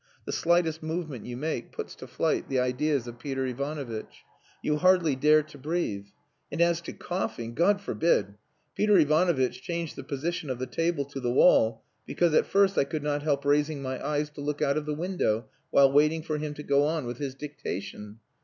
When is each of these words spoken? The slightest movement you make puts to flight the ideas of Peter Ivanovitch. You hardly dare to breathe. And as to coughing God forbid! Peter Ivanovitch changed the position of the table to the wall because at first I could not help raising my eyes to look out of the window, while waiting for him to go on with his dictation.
The 0.25 0.31
slightest 0.31 0.81
movement 0.81 1.27
you 1.27 1.37
make 1.37 1.71
puts 1.71 1.93
to 1.97 2.07
flight 2.07 2.49
the 2.49 2.57
ideas 2.59 3.05
of 3.05 3.19
Peter 3.19 3.45
Ivanovitch. 3.45 4.23
You 4.63 4.77
hardly 4.77 5.15
dare 5.15 5.43
to 5.43 5.59
breathe. 5.59 6.07
And 6.51 6.59
as 6.59 6.81
to 6.81 6.93
coughing 6.93 7.53
God 7.53 7.79
forbid! 7.79 8.33
Peter 8.73 8.97
Ivanovitch 8.97 9.61
changed 9.61 9.95
the 9.95 10.03
position 10.03 10.49
of 10.49 10.57
the 10.57 10.65
table 10.65 11.05
to 11.05 11.19
the 11.19 11.29
wall 11.31 11.83
because 12.07 12.33
at 12.33 12.47
first 12.47 12.79
I 12.79 12.83
could 12.83 13.03
not 13.03 13.21
help 13.21 13.45
raising 13.45 13.83
my 13.83 14.03
eyes 14.03 14.31
to 14.31 14.41
look 14.41 14.59
out 14.59 14.75
of 14.75 14.87
the 14.87 14.95
window, 14.95 15.45
while 15.69 15.91
waiting 15.91 16.23
for 16.23 16.39
him 16.39 16.55
to 16.55 16.63
go 16.63 16.83
on 16.83 17.05
with 17.05 17.19
his 17.19 17.35
dictation. 17.35 18.21